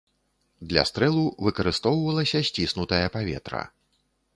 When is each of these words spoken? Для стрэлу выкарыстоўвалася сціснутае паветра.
Для 0.71 0.83
стрэлу 0.91 1.25
выкарыстоўвалася 1.49 2.45
сціснутае 2.51 3.05
паветра. 3.19 3.63